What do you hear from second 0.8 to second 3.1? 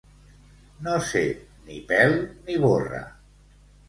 No ser ni pèl ni borra.